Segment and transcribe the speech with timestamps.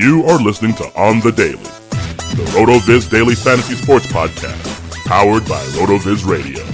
[0.00, 5.62] You are listening to On the Daily, the RotoViz Daily Fantasy Sports Podcast, powered by
[5.76, 6.64] RotoViz Radio.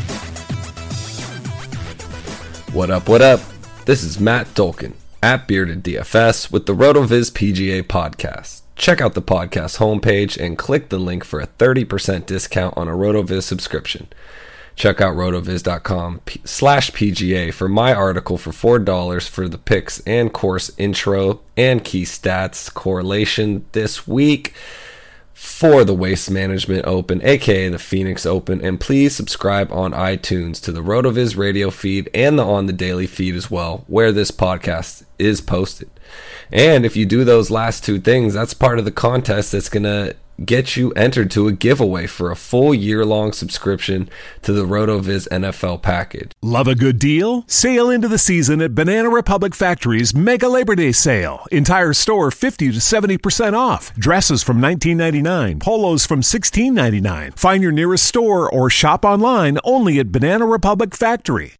[2.73, 3.41] What up, what up?
[3.85, 4.93] This is Matt Dolkin
[5.25, 8.63] at Bearded DFS with the RotoViz PGA podcast.
[8.77, 12.93] Check out the podcast homepage and click the link for a 30% discount on a
[12.93, 14.07] RotoViz subscription.
[14.77, 20.71] Check out rotoviz.com slash PGA for my article for $4 for the picks and course
[20.77, 24.53] intro and key stats correlation this week
[25.33, 28.63] for the Waste Management Open, aka the Phoenix Open.
[28.63, 33.07] And please subscribe on iTunes to the RotoViz radio feed and the On the Daily
[33.07, 35.89] feed as well, where this podcast is posted.
[36.53, 39.85] And if you do those last two things, that's part of the contest that's going
[39.85, 44.09] to get you entered to a giveaway for a full year long subscription
[44.43, 46.33] to the RotoViz NFL package.
[46.43, 47.45] Love a good deal?
[47.47, 51.47] Sail into the season at Banana Republic Factory's Mega Labor Day Sale.
[51.51, 53.95] Entire store 50 to 70% off.
[53.95, 57.39] Dresses from $19.99, polos from $16.99.
[57.39, 61.55] Find your nearest store or shop online only at Banana Republic Factory.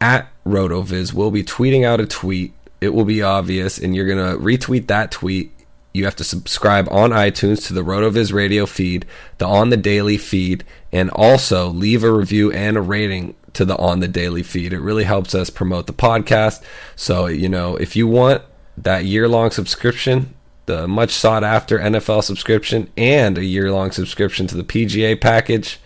[0.00, 2.54] At RotoViz, we'll be tweeting out a tweet.
[2.80, 5.52] It will be obvious, and you're going to retweet that tweet
[5.92, 9.04] you have to subscribe on iTunes to the RotoViz radio feed,
[9.38, 13.76] the On the Daily feed, and also leave a review and a rating to the
[13.76, 14.72] On the Daily feed.
[14.72, 16.62] It really helps us promote the podcast.
[16.96, 18.42] So, you know, if you want
[18.78, 24.46] that year long subscription, the much sought after NFL subscription, and a year long subscription
[24.46, 25.78] to the PGA package,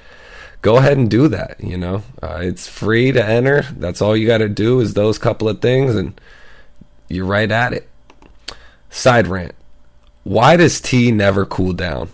[0.62, 1.56] go ahead and do that.
[1.58, 3.62] You know, uh, it's free to enter.
[3.76, 6.20] That's all you got to do is those couple of things, and
[7.08, 7.88] you're right at it.
[8.88, 9.54] Side rant
[10.26, 12.08] why does tea never cool down?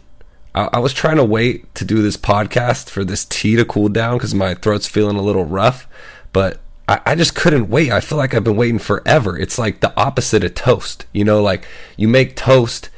[0.54, 3.88] I, I, was trying to wait to do this podcast for this tea to cool
[3.88, 5.88] down because my throat's feeling a little rough,
[6.30, 7.90] but I, I just couldn't wait.
[7.90, 9.38] I feel like I've been waiting forever.
[9.38, 11.06] It's like the opposite of toast.
[11.14, 12.90] You know, like you make toast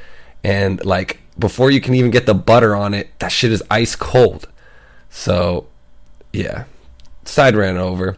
[0.43, 3.95] and like before you can even get the butter on it, that shit is ice
[3.95, 4.49] cold.
[5.09, 5.67] So,
[6.33, 6.65] yeah,
[7.23, 8.17] side ran over.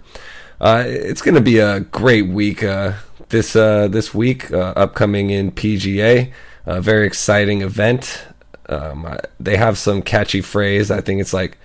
[0.60, 2.64] Uh, it's gonna be a great week.
[2.64, 2.94] Uh,
[3.30, 6.32] this uh, this week, uh, upcoming in PGA
[6.68, 8.26] a very exciting event.
[8.70, 10.92] Um, they have some catchy phrase.
[10.92, 11.58] I think it's like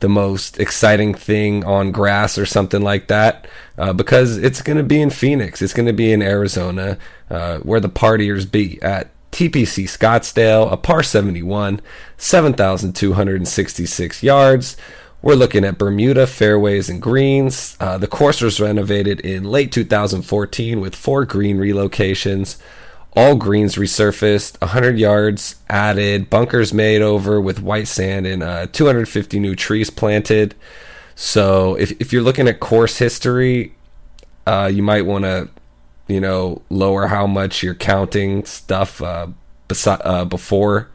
[0.00, 3.48] the most exciting thing on grass or something like that
[3.78, 5.62] uh, because it's going to be in Phoenix.
[5.62, 6.98] It's going to be in Arizona
[7.30, 11.80] uh, where the partiers be at TPC Scottsdale, a par 71,
[12.18, 14.76] 7,266 yards.
[15.22, 17.74] We're looking at Bermuda fairways and greens.
[17.80, 22.58] Uh, the course was renovated in late 2014 with four green relocations
[23.16, 29.40] all greens resurfaced, 100 yards added, bunkers made over with white sand, and uh, 250
[29.40, 30.54] new trees planted.
[31.14, 33.74] So if, if you're looking at course history,
[34.46, 35.48] uh, you might want to,
[36.08, 39.28] you know, lower how much you're counting stuff uh,
[39.66, 40.90] besi- uh, before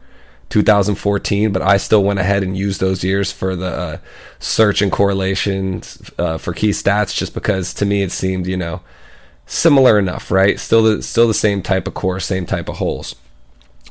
[0.50, 1.52] 2014.
[1.52, 3.98] But I still went ahead and used those years for the uh,
[4.38, 8.80] search and correlations uh, for key stats, just because to me it seemed, you know,
[9.52, 10.58] similar enough, right?
[10.58, 13.14] Still the still the same type of course, same type of holes.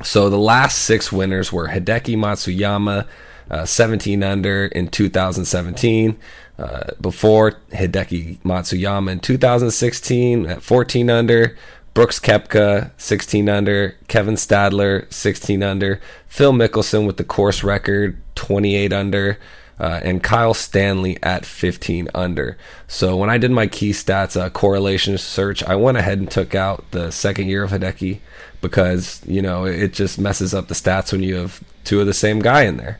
[0.03, 3.05] So the last six winners were Hideki Matsuyama,
[3.51, 6.17] uh, 17 under in 2017.
[6.57, 11.57] Uh, before Hideki Matsuyama in 2016 at 14 under.
[11.93, 13.95] Brooks Koepka, 16 under.
[14.07, 15.99] Kevin Stadler, 16 under.
[16.27, 19.37] Phil Mickelson with the course record, 28 under
[19.81, 22.55] uh, and Kyle Stanley at 15 under.
[22.87, 26.53] So when I did my key stats uh, correlation search, I went ahead and took
[26.53, 28.19] out the second year of Hideki
[28.61, 32.13] because you know it just messes up the stats when you have two of the
[32.13, 32.99] same guy in there.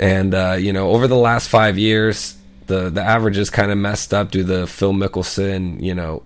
[0.00, 2.36] And uh, you know over the last five years,
[2.66, 6.24] the the averages kind of messed up due to the Phil Mickelson you know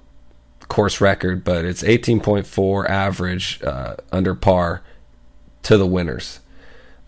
[0.69, 4.83] course record, but it's 18.4 average uh, under par
[5.63, 6.41] to the winners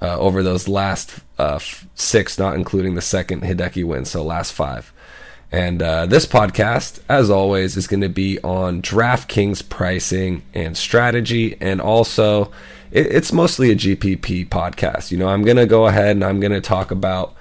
[0.03, 1.59] uh, over those last uh,
[1.95, 4.93] six, not including the second Hideki win, so last five.
[5.51, 11.57] And uh, this podcast, as always, is going to be on DraftKings pricing and strategy,
[11.61, 12.53] and also
[12.93, 15.11] it, it's mostly a GPP podcast.
[15.11, 17.35] You know, I'm going to go ahead and I'm going to talk about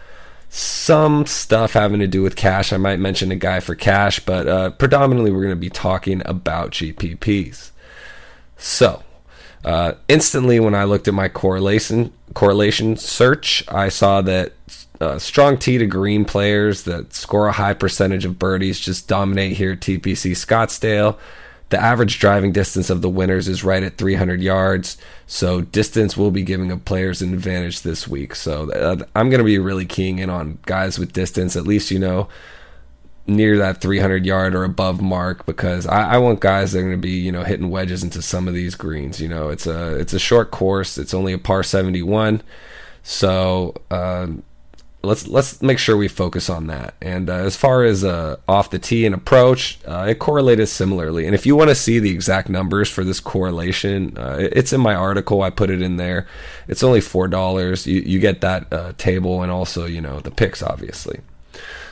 [0.50, 2.74] some stuff having to do with cash.
[2.74, 6.24] I might mention a guy for cash, but uh, predominantly we're going to be talking
[6.26, 7.72] about GPPs.
[8.58, 9.04] So,
[9.64, 14.54] uh, instantly when I looked at my correlation correlation search, I saw that
[15.02, 19.58] uh, strong tee to green players that score a high percentage of birdies just dominate
[19.58, 21.18] here at TPC Scottsdale.
[21.70, 24.98] The average driving distance of the winners is right at 300 yards,
[25.28, 28.34] so distance will be giving up players an advantage this week.
[28.34, 31.92] So uh, I'm going to be really keying in on guys with distance, at least
[31.92, 32.28] you know
[33.30, 36.94] near that 300 yard or above mark because I, I, want guys that are going
[36.94, 39.22] to be you know hitting wedges into some of these greens.
[39.22, 40.98] You know, it's a it's a short course.
[40.98, 42.42] It's only a par 71,
[43.04, 44.44] so um,
[45.04, 46.96] let's let's make sure we focus on that.
[47.02, 51.26] And uh, as far as uh, off the tee and approach, uh, it correlated similarly.
[51.26, 54.82] And if you want to see the exact numbers for this correlation, uh, it's in
[54.82, 55.42] my article.
[55.42, 56.28] I put it in there.
[56.68, 57.88] It's only four dollars.
[57.88, 61.20] You you get that uh, table and also you know the picks obviously.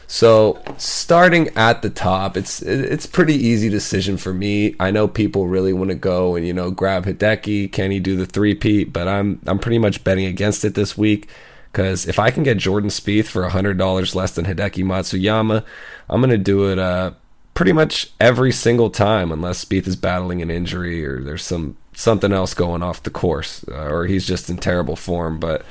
[0.07, 4.73] So starting at the top, it's it's pretty easy decision for me.
[4.79, 7.71] I know people really want to go and you know grab Hideki.
[7.71, 8.93] Can he do the three peat?
[8.93, 11.27] But I'm I'm pretty much betting against it this week
[11.71, 15.65] because if I can get Jordan Spieth for hundred dollars less than Hideki Matsuyama,
[16.09, 17.11] I'm gonna do it uh,
[17.53, 22.31] pretty much every single time unless Spieth is battling an injury or there's some something
[22.31, 25.37] else going off the course uh, or he's just in terrible form.
[25.37, 25.65] But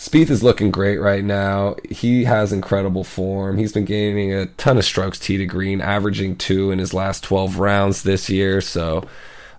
[0.00, 1.76] Spieth is looking great right now.
[1.90, 3.58] He has incredible form.
[3.58, 7.22] He's been gaining a ton of strokes tee to green, averaging two in his last
[7.22, 8.62] 12 rounds this year.
[8.62, 9.04] So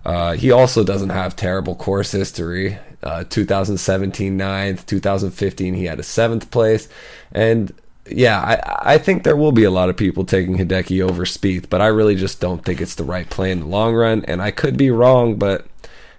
[0.04, 2.76] uh, he also doesn't have terrible course history.
[3.04, 6.88] Uh, 2017 ninth, 2015 he had a seventh place,
[7.30, 7.72] and
[8.10, 11.68] yeah, I, I think there will be a lot of people taking Hideki over Spieth,
[11.70, 14.24] but I really just don't think it's the right play in the long run.
[14.26, 15.66] And I could be wrong, but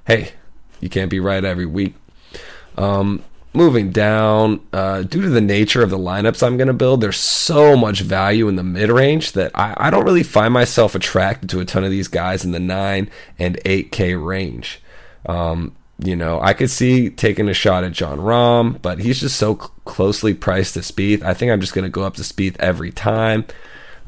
[0.07, 0.31] hey,
[0.79, 1.95] you can't be right every week.
[2.77, 3.23] Um,
[3.53, 7.17] moving down, uh, due to the nature of the lineups I'm going to build, there's
[7.17, 11.49] so much value in the mid range that I, I, don't really find myself attracted
[11.51, 14.81] to a ton of these guys in the 9 and 8K range.
[15.25, 19.37] Um, you know, I could see taking a shot at Jon Rahm, but he's just
[19.37, 21.21] so cl- closely priced to Spieth.
[21.21, 23.45] I think I'm just going to go up to Spieth every time.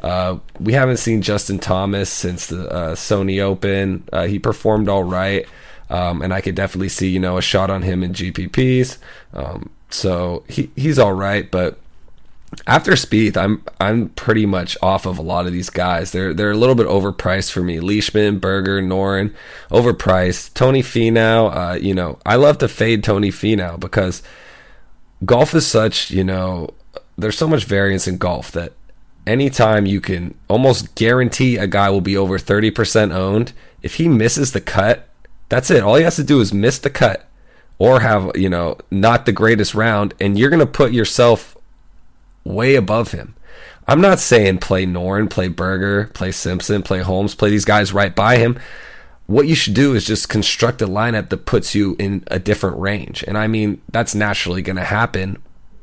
[0.01, 4.07] Uh, we haven't seen Justin Thomas since the uh, Sony Open.
[4.11, 5.47] Uh, he performed all right.
[5.89, 8.97] Um, and I could definitely see, you know, a shot on him in GPPs.
[9.33, 11.77] Um, so he, he's all right, but
[12.67, 16.11] after Spieth, I'm I'm pretty much off of a lot of these guys.
[16.11, 17.79] They're they're a little bit overpriced for me.
[17.79, 19.33] Leishman, Berger, Noren,
[19.69, 20.53] overpriced.
[20.53, 24.23] Tony Finau, uh, you know, I love to fade Tony Finau because
[25.23, 26.69] golf is such, you know,
[27.17, 28.73] there's so much variance in golf that
[29.25, 34.51] anytime you can almost guarantee a guy will be over 30% owned, if he misses
[34.51, 35.07] the cut,
[35.49, 35.83] that's it.
[35.83, 37.27] All he has to do is miss the cut
[37.77, 41.57] or have, you know, not the greatest round, and you're going to put yourself
[42.43, 43.35] way above him.
[43.87, 48.15] I'm not saying play Noren, play Berger, play Simpson, play Holmes, play these guys right
[48.15, 48.59] by him.
[49.27, 52.77] What you should do is just construct a lineup that puts you in a different
[52.77, 53.23] range.
[53.27, 55.37] And I mean, that's naturally going to happen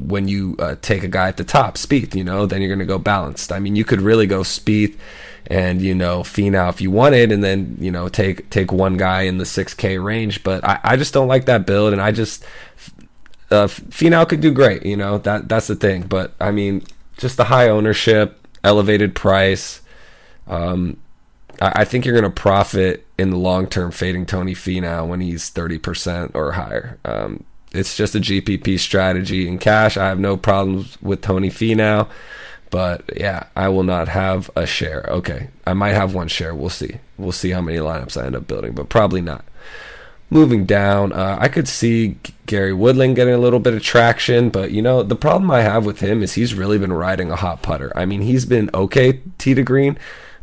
[0.09, 2.79] when you uh, take a guy at the top, Spieth, you know, then you're going
[2.79, 3.53] to go balanced.
[3.53, 4.99] I mean, you could really go Spieth
[5.47, 9.23] and you know Finau if you wanted, and then you know take take one guy
[9.23, 10.43] in the six K range.
[10.43, 12.45] But I, I just don't like that build, and I just
[13.51, 14.85] uh, Finau could do great.
[14.85, 16.03] You know that that's the thing.
[16.03, 16.85] But I mean,
[17.17, 19.81] just the high ownership, elevated price.
[20.47, 20.99] Um,
[21.61, 25.21] I, I think you're going to profit in the long term fading Tony Finau when
[25.21, 26.99] he's thirty percent or higher.
[27.05, 29.97] Um, it's just a GPP strategy in cash.
[29.97, 32.09] I have no problems with Tony Finau,
[32.71, 35.05] But yeah, I will not have a share.
[35.09, 36.55] Okay, I might have one share.
[36.55, 36.97] We'll see.
[37.19, 39.45] We'll see how many lineups I end up building, but probably not.
[40.31, 44.71] Moving down, uh, I could see Gary Woodland getting a little bit of traction, but
[44.71, 47.61] you know the problem I have with him is he's really been riding a hot
[47.61, 47.93] putter.
[47.95, 49.99] I mean, he's been okay tee to green,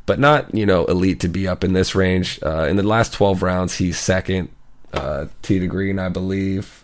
[0.06, 2.40] but not you know elite to be up in this range.
[2.44, 4.50] Uh, in the last 12 rounds, he's second
[4.94, 6.79] uh, tee to green, I believe.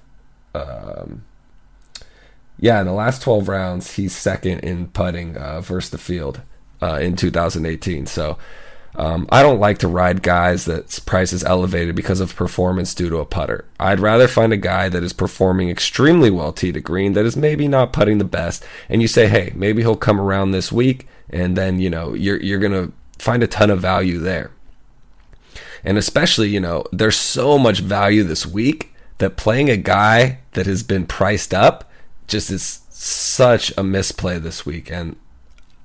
[0.56, 1.24] Um,
[2.58, 6.42] yeah, in the last 12 rounds, he's second in putting uh, versus the field
[6.82, 8.06] uh, in 2018.
[8.06, 8.38] So
[8.98, 13.10] um, I don't like to ride guys that's price is elevated because of performance due
[13.10, 13.66] to a putter.
[13.80, 17.36] I'd rather find a guy that is performing extremely well tee to green that is
[17.36, 21.08] maybe not putting the best, and you say, hey, maybe he'll come around this week,
[21.30, 24.52] and then you know you're you're gonna find a ton of value there.
[25.84, 30.66] And especially, you know, there's so much value this week that playing a guy that
[30.66, 31.90] has been priced up
[32.28, 34.92] just is such a misplay this week.
[34.92, 35.16] And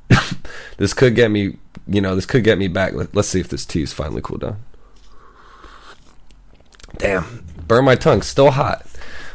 [0.78, 1.56] this could get me,
[1.86, 2.92] you know, this could get me back.
[3.12, 4.56] Let's see if this tea is finally cooled down.
[6.96, 8.84] Damn, burn my tongue, still hot.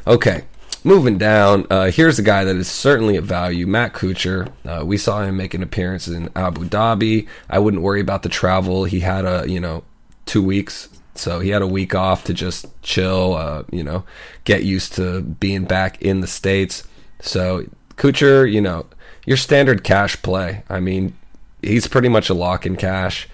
[0.05, 0.43] Okay,
[0.83, 1.65] moving down.
[1.69, 4.51] Uh, here's a guy that is certainly a value, Matt Kuchar.
[4.65, 7.27] Uh, we saw him make an appearance in Abu Dhabi.
[7.49, 8.83] I wouldn't worry about the travel.
[8.83, 9.83] He had a, you know,
[10.25, 13.35] two weeks, so he had a week off to just chill.
[13.35, 14.03] Uh, you know,
[14.43, 16.87] get used to being back in the states.
[17.21, 18.85] So Kuchar, you know,
[19.25, 20.63] your standard cash play.
[20.69, 21.15] I mean,
[21.61, 23.27] he's pretty much a lock in cash.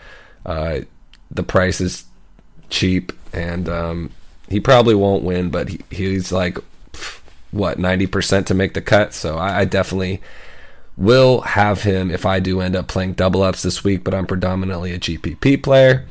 [0.45, 0.81] Uh,
[1.29, 2.05] the price is
[2.69, 4.11] cheap, and um,
[4.49, 6.57] he probably won't win, but he, he's like
[7.51, 9.13] what ninety percent to make the cut.
[9.13, 10.21] So I, I, definitely
[10.97, 14.03] will have him if I do end up playing double ups this week.
[14.03, 16.05] But I'm predominantly a GPP player.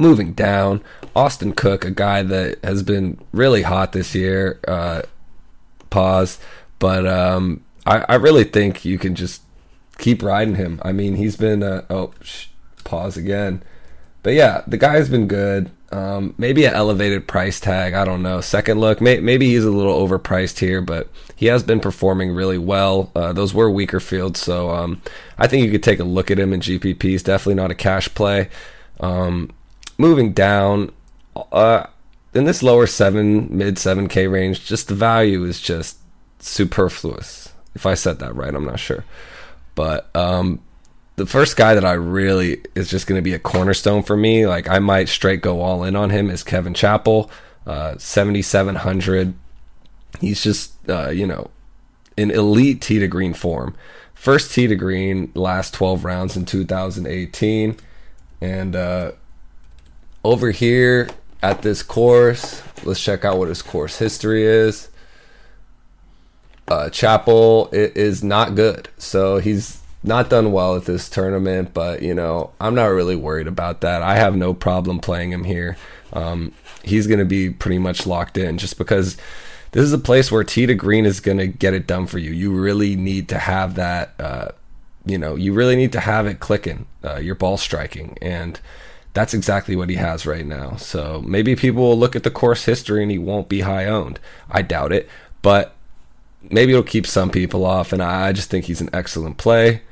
[0.00, 0.82] Moving down,
[1.14, 4.58] Austin Cook, a guy that has been really hot this year.
[4.66, 5.02] Uh,
[5.90, 6.38] pause,
[6.78, 9.42] but um, I, I really think you can just
[9.98, 10.80] keep riding him.
[10.82, 12.46] I mean, he's been uh, oh sh-
[12.82, 13.62] pause again,
[14.22, 15.70] but yeah, the guy's been good.
[15.92, 17.92] Um, maybe an elevated price tag.
[17.92, 18.40] I don't know.
[18.40, 22.58] Second look, may, maybe he's a little overpriced here, but he has been performing really
[22.58, 23.10] well.
[23.14, 25.02] Uh, those were weaker fields, so um,
[25.36, 27.02] I think you could take a look at him in GPP.
[27.02, 28.48] He's definitely not a cash play.
[29.00, 29.50] Um,
[30.00, 30.92] moving down,
[31.52, 31.86] uh,
[32.32, 35.98] in this lower seven, mid seven K range, just the value is just
[36.38, 37.52] superfluous.
[37.74, 39.04] If I said that right, I'm not sure.
[39.74, 40.60] But um,
[41.16, 44.46] the first guy that I really is just going to be a cornerstone for me,
[44.46, 47.30] like I might straight go all in on him, is Kevin Chappell,
[47.66, 49.34] uh, 7,700.
[50.20, 51.50] He's just, uh, you know,
[52.16, 53.76] in elite tee to green form.
[54.14, 57.76] First tee to green, last 12 rounds in 2018.
[58.42, 59.12] And uh,
[60.24, 61.08] over here
[61.42, 64.90] at this course, let's check out what his course history is
[66.70, 68.88] uh, Chappell is not good.
[68.96, 73.48] So he's not done well at this tournament, but you know, I'm not really worried
[73.48, 74.02] about that.
[74.02, 75.76] I have no problem playing him here.
[76.12, 76.52] Um,
[76.84, 79.16] he's going to be pretty much locked in just because
[79.72, 82.18] this is a place where tee to green is going to get it done for
[82.18, 82.30] you.
[82.30, 84.48] You really need to have that, uh,
[85.04, 88.16] you know, you really need to have it clicking, uh, your ball striking.
[88.22, 88.58] And
[89.12, 90.76] that's exactly what he has right now.
[90.76, 94.20] So maybe people will look at the course history and he won't be high owned.
[94.50, 95.08] I doubt it.
[95.42, 95.74] But
[96.42, 99.82] maybe it'll keep some people off, and I just think he's an excellent play.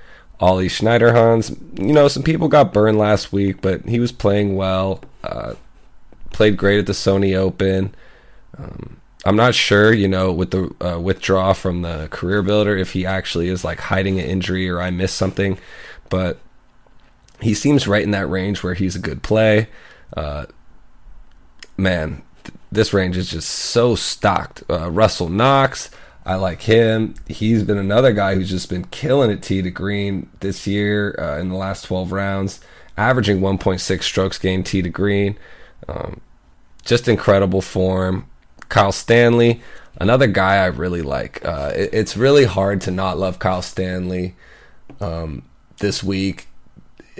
[0.41, 5.01] Ollie Schniederjans, you know, some people got burned last week, but he was playing well.
[5.25, 5.55] Uh,
[6.31, 7.95] played great at the Sony Open.
[8.57, 13.05] Um, I'm not sure, you know, with the uh, withdrawal from the CareerBuilder, if he
[13.05, 15.59] actually is like hiding an injury or I missed something,
[16.09, 16.39] but
[17.41, 19.69] he seems right in that range where he's a good play.
[20.17, 20.47] Uh,
[21.77, 24.63] man, th- this range is just so stocked.
[24.69, 25.91] Uh, Russell Knox,
[26.27, 27.15] I like him.
[27.27, 31.39] He's been another guy who's just been killing it tee to green this year uh,
[31.39, 32.61] in the last 12 rounds,
[32.97, 35.39] averaging 1.6 strokes gained tee to green.
[35.89, 36.21] Um,
[36.85, 38.29] just incredible form.
[38.69, 39.63] Kyle Stanley,
[39.97, 41.43] another guy I really like.
[41.45, 44.35] Uh, it, it's really hard to not love Kyle Stanley
[45.01, 45.45] um,
[45.79, 46.48] this week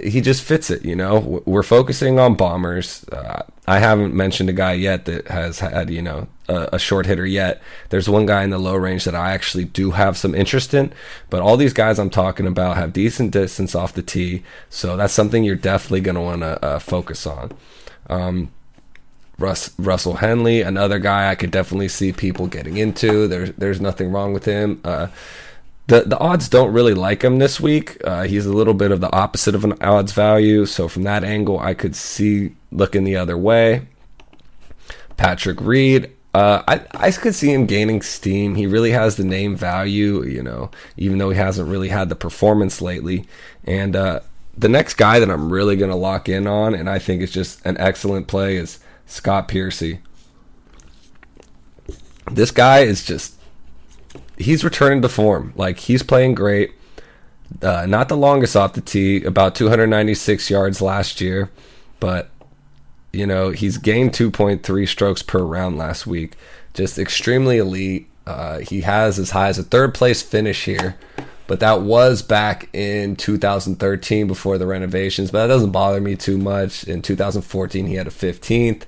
[0.03, 0.83] he just fits it.
[0.85, 3.05] You know, we're focusing on bombers.
[3.09, 7.05] Uh, I haven't mentioned a guy yet that has had you know a, a, short
[7.05, 7.61] hitter yet.
[7.89, 10.91] There's one guy in the low range that I actually do have some interest in,
[11.29, 15.13] but all these guys I'm talking about have decent distance off the tee, so that's
[15.13, 17.51] something you're definitely going to want to uh, focus on.
[18.09, 18.51] Um,
[19.37, 23.27] Russ, Russell Henley, another guy I could definitely see people getting into.
[23.27, 24.81] There's there's nothing wrong with him.
[24.83, 25.07] Uh,
[25.89, 27.97] the the odds don't really like him this week.
[28.05, 31.23] Uh, he's a little bit of the opposite of an odds value, so from that
[31.23, 33.87] angle, I could see looking the other way.
[35.17, 38.53] Patrick Reed, uh, I I could see him gaining steam.
[38.53, 42.15] He really has the name value, you know, even though he hasn't really had the
[42.15, 43.25] performance lately.
[43.63, 44.19] And uh,
[44.55, 47.33] the next guy that I'm really going to lock in on, and I think it's
[47.33, 50.01] just an excellent play, is Scott Piercy.
[52.31, 53.38] This guy is just
[54.39, 55.53] he's returning to form.
[55.55, 56.73] Like he's playing great.
[57.61, 61.51] Uh, not the longest off the tee, about 296 yards last year,
[61.99, 62.29] but
[63.11, 66.35] you know he's gained 2.3 strokes per round last week.
[66.73, 68.07] Just extremely elite.
[68.25, 70.95] Uh, he has as high as a third place finish here,
[71.47, 75.31] but that was back in 2013 before the renovations.
[75.31, 76.83] But that doesn't bother me too much.
[76.83, 78.83] In 2014, he had a 15th,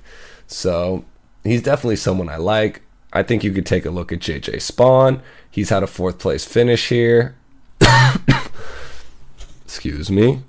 [0.46, 1.04] so
[1.42, 2.82] he's definitely someone I like.
[3.12, 5.20] I think you could take a look at JJ Spaun.
[5.50, 7.36] He's had a fourth place finish here.
[9.64, 10.42] Excuse me.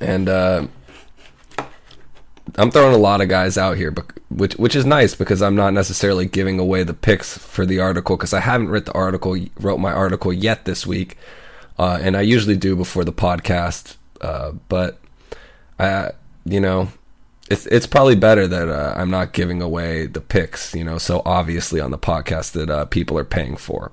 [0.00, 0.66] and uh,
[2.56, 3.94] I'm throwing a lot of guys out here,
[4.30, 8.16] which which is nice because I'm not necessarily giving away the picks for the article
[8.16, 11.16] because I haven't written the article, wrote my article yet this week,
[11.78, 13.96] uh, and I usually do before the podcast.
[14.20, 14.98] Uh, but
[15.78, 16.12] I,
[16.44, 16.88] you know,
[17.50, 21.22] it's it's probably better that uh, I'm not giving away the picks, you know, so
[21.24, 23.90] obviously on the podcast that uh, people are paying for.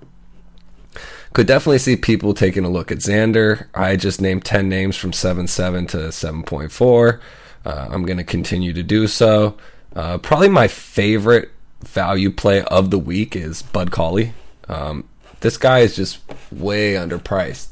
[1.34, 3.68] Could definitely see people taking a look at Xander.
[3.74, 7.20] I just named 10 names from 7.7 to 7.4.
[7.66, 9.58] Uh, I'm going to continue to do so.
[9.94, 14.34] Uh, probably my favorite value play of the week is Bud Cauley.
[14.70, 15.10] Um,
[15.42, 16.20] this guy is just
[16.54, 17.68] way underpriced.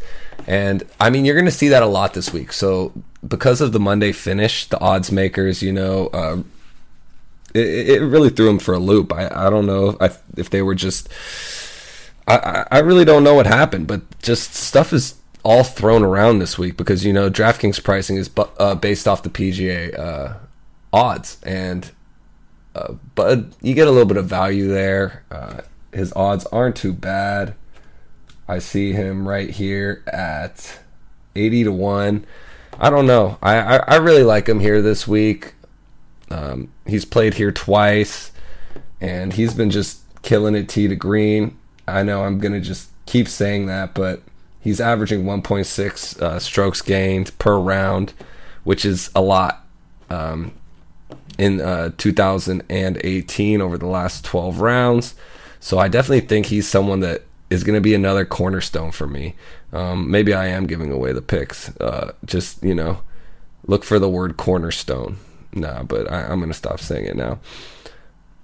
[0.45, 2.51] And I mean, you're going to see that a lot this week.
[2.51, 2.91] So,
[3.27, 6.43] because of the Monday finish, the odds makers, you know, uh,
[7.53, 9.13] it, it, really threw him for a loop.
[9.13, 11.09] I, I don't know if, if they were just.
[12.27, 16.57] I, I really don't know what happened, but just stuff is all thrown around this
[16.57, 20.37] week because you know DraftKings pricing is bu- uh, based off the PGA uh,
[20.91, 21.91] odds, and
[22.75, 25.23] uh, but you get a little bit of value there.
[25.29, 25.61] Uh,
[25.91, 27.55] his odds aren't too bad.
[28.47, 30.79] I see him right here at
[31.35, 32.25] eighty to one.
[32.79, 33.37] I don't know.
[33.41, 35.53] I I, I really like him here this week.
[36.29, 38.31] Um, he's played here twice,
[38.99, 41.57] and he's been just killing it tee to green.
[41.87, 44.21] I know I'm gonna just keep saying that, but
[44.63, 48.13] He's averaging 1.6 uh, strokes gained per round,
[48.63, 49.65] which is a lot
[50.09, 50.53] um,
[51.37, 55.15] in uh, 2018 over the last 12 rounds.
[55.59, 59.35] So I definitely think he's someone that is going to be another cornerstone for me.
[59.71, 61.69] Um, maybe I am giving away the picks.
[61.77, 63.01] Uh, just you know,
[63.65, 65.17] look for the word cornerstone.
[65.53, 67.39] Nah, but I, am going to stop saying it now.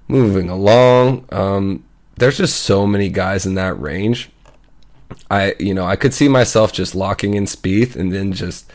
[0.07, 1.83] Moving along, um,
[2.15, 4.29] there's just so many guys in that range
[5.29, 8.71] I you know I could see myself just locking in Spieth and then just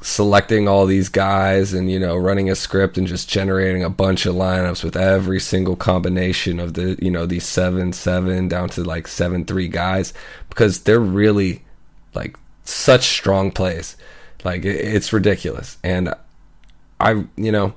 [0.00, 4.26] selecting all these guys and you know running a script and just generating a bunch
[4.26, 8.84] of lineups with every single combination of the you know these seven seven down to
[8.84, 10.14] like seven three guys
[10.48, 11.64] because they're really
[12.14, 13.96] like such strong plays
[14.44, 16.14] like it's ridiculous and
[17.00, 17.74] I you know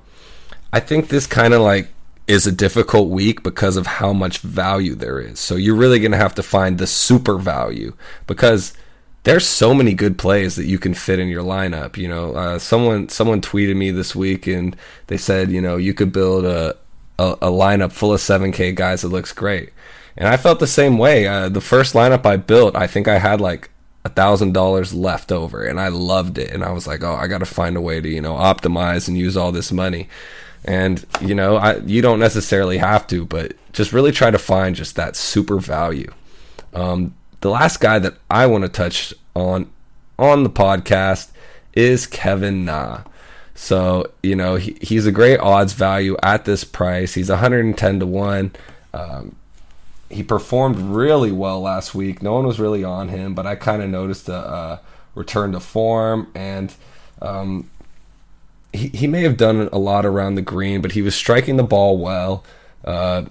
[0.72, 1.88] I think this kind of like
[2.28, 5.40] is a difficult week because of how much value there is.
[5.40, 7.94] So you're really going to have to find the super value
[8.26, 8.72] because
[9.24, 11.96] there's so many good plays that you can fit in your lineup.
[11.96, 15.94] You know, uh, someone someone tweeted me this week and they said, you know, you
[15.94, 16.76] could build a
[17.18, 19.72] a, a lineup full of 7K guys that looks great.
[20.16, 21.26] And I felt the same way.
[21.26, 23.70] Uh, the first lineup I built, I think I had like
[24.04, 26.50] a thousand dollars left over, and I loved it.
[26.50, 29.08] And I was like, oh, I got to find a way to you know optimize
[29.08, 30.08] and use all this money.
[30.64, 34.76] And you know, I you don't necessarily have to, but just really try to find
[34.76, 36.12] just that super value.
[36.74, 39.70] Um, the last guy that I want to touch on
[40.18, 41.30] on the podcast
[41.74, 43.02] is Kevin Na.
[43.54, 47.14] So you know he, he's a great odds value at this price.
[47.14, 48.52] He's 110 to one.
[48.94, 49.36] Um,
[50.08, 52.22] he performed really well last week.
[52.22, 54.80] No one was really on him, but I kind of noticed a, a,
[55.14, 56.74] return to form, and
[57.20, 57.70] um,
[58.72, 61.62] he, he may have done a lot around the green, but he was striking the
[61.62, 62.44] ball well.
[62.84, 63.24] Uh,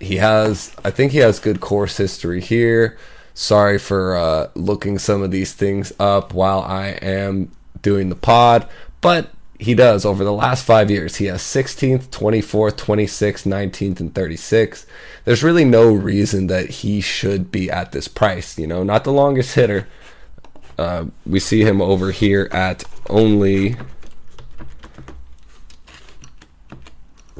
[0.00, 2.96] he has, I think he has good course history here.
[3.40, 8.68] Sorry for uh, looking some of these things up while I am doing the pod,
[9.00, 11.14] but he does over the last five years.
[11.14, 14.86] He has 16th, 24th, 26th, 19th, and 36th.
[15.24, 18.58] There's really no reason that he should be at this price.
[18.58, 19.86] You know, not the longest hitter.
[20.76, 23.76] Uh, we see him over here at only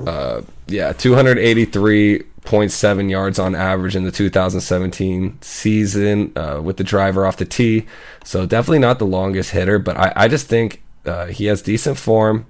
[0.06, 0.92] uh, yeah,
[2.48, 7.86] 283.7 yards on average in the 2017 season uh, with the driver off the tee.
[8.24, 11.98] So definitely not the longest hitter, but I, I just think uh, he has decent
[11.98, 12.46] form.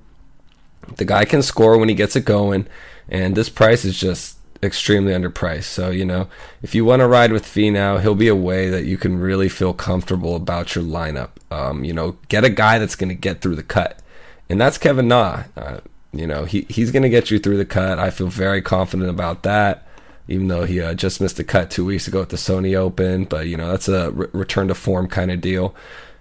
[0.97, 2.69] The guy can score when he gets it going,
[3.09, 5.65] and this price is just extremely underpriced.
[5.65, 6.29] So, you know,
[6.63, 9.49] if you want to ride with Finau, he'll be a way that you can really
[9.49, 11.31] feel comfortable about your lineup.
[11.51, 14.01] Um, you know, get a guy that's going to get through the cut.
[14.49, 15.45] And that's Kevin Na.
[15.57, 15.81] Uh,
[16.13, 17.99] you know, he he's going to get you through the cut.
[17.99, 19.88] I feel very confident about that.
[20.29, 23.25] Even though he uh, just missed a cut two weeks ago at the Sony Open,
[23.25, 25.75] but you know that's a re- return to form kind of deal.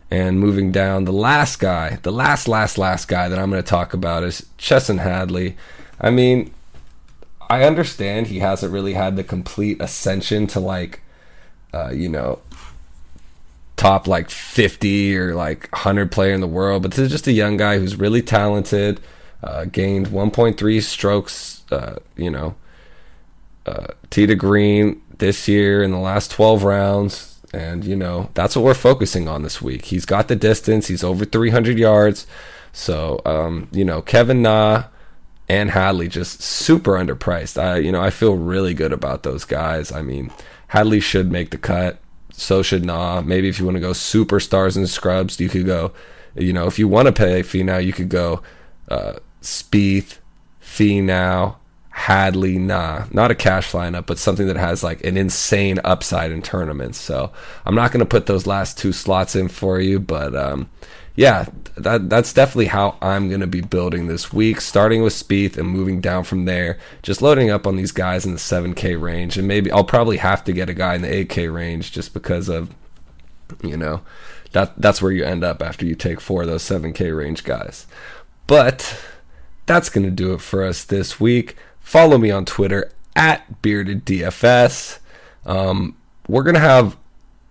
[0.09, 3.69] And moving down, the last guy, the last, last, last guy that I'm going to
[3.69, 5.57] talk about is Chesson Hadley.
[5.99, 6.53] I mean,
[7.49, 11.01] I understand he hasn't really had the complete ascension to like,
[11.73, 12.39] uh, you know,
[13.75, 17.33] top like 50 or like 100 player in the world, but this is just a
[17.33, 19.01] young guy who's really talented
[19.43, 22.55] uh, gained 1.3 strokes, uh, you know,
[23.67, 27.41] uh, to green this year in the last 12 rounds.
[27.53, 29.85] And, you know, that's what we're focusing on this week.
[29.85, 32.27] He's got the distance, he's over 300 yards.
[32.73, 34.85] So, um, you know, Kevin Na
[35.49, 37.61] and Hadley just super underpriced.
[37.61, 39.91] I, you know, I feel really good about those guys.
[39.91, 40.31] I mean,
[40.67, 41.99] Hadley should make the cut.
[42.31, 43.21] So should Na.
[43.21, 45.91] Maybe if you want to go superstars and scrubs, you could go.
[46.35, 48.43] You know, if you want to pay Finau, you could go
[48.89, 50.19] uh, Spieth,
[50.61, 51.55] Finau,
[51.97, 56.43] Hadley, Na, not a cash lineup, but something that has like an insane upside in
[56.43, 56.99] tournaments.
[56.99, 57.31] So
[57.65, 60.69] I'm not going to put those last two slots in for you, but um,
[61.15, 65.57] yeah, that that's definitely how I'm going to be building this week, starting with Spieth
[65.57, 66.77] and moving down from there.
[67.01, 70.43] Just loading up on these guys in the 7K range, and maybe I'll probably have
[70.43, 72.69] to get a guy in the 8K range just because of,
[73.63, 74.01] you know,
[74.51, 77.87] that that's where you end up after you take four of those 7K range guys.
[78.45, 79.03] But
[79.65, 81.55] that's going to do it for us this week.
[81.87, 84.99] Follow me on Twitter at BeardedDFS.
[85.45, 85.95] Um,
[86.27, 86.97] we're going to have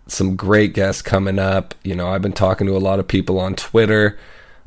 [0.09, 1.75] some great guests coming up.
[1.83, 4.19] You know, I've been talking to a lot of people on Twitter.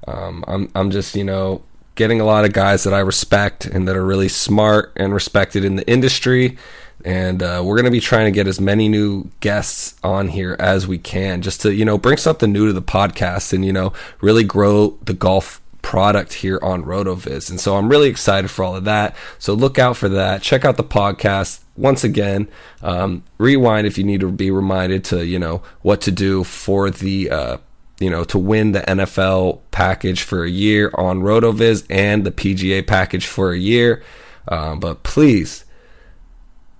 [0.07, 1.61] Um, I'm, I'm just, you know,
[1.93, 5.63] getting a lot of guys that I respect and that are really smart and respected
[5.63, 6.57] in the industry.
[7.05, 10.55] And uh, we're going to be trying to get as many new guests on here
[10.59, 13.71] as we can just to, you know, bring something new to the podcast and, you
[13.71, 17.49] know, really grow the golf product here on RotoViz.
[17.49, 19.15] And so I'm really excited for all of that.
[19.39, 20.43] So look out for that.
[20.43, 21.61] Check out the podcast.
[21.75, 22.47] Once again,
[22.83, 26.91] um, rewind if you need to be reminded to, you know, what to do for
[26.91, 27.57] the, uh,
[27.99, 32.85] you know, to win the NFL package for a year on RotoViz and the PGA
[32.85, 34.03] package for a year.
[34.47, 35.65] Um, but please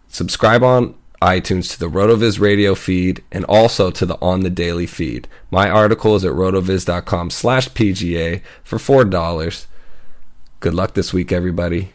[0.07, 4.86] subscribe on iTunes to the RotoViz radio feed and also to the On the Daily
[4.86, 5.27] feed.
[5.51, 9.67] My article is at rotoviz.com slash PGA for $4.
[10.60, 11.93] Good luck this week, everybody.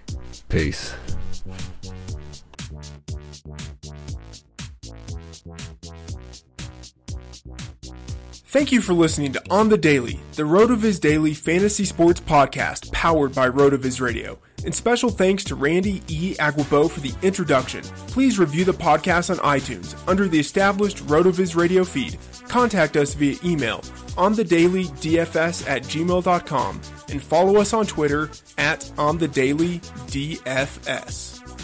[0.48, 0.94] Peace.
[8.54, 13.34] Thank you for listening to On the Daily, the RotoViz Daily Fantasy Sports Podcast powered
[13.34, 14.38] by RotoViz Radio.
[14.64, 16.34] And special thanks to Randy E.
[16.36, 17.82] Aguabo for the introduction.
[18.08, 22.18] Please review the podcast on iTunes under the established RotoViz radio feed.
[22.48, 23.82] Contact us via email
[24.16, 29.80] on the daily dfs at gmail.com and follow us on Twitter at on the daily
[30.08, 31.63] DFS.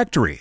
[0.01, 0.39] Factory.